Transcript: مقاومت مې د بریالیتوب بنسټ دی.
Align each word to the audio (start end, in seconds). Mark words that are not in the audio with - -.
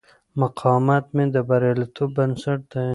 مقاومت 0.41 1.05
مې 1.15 1.25
د 1.33 1.37
بریالیتوب 1.47 2.09
بنسټ 2.17 2.59
دی. 2.73 2.87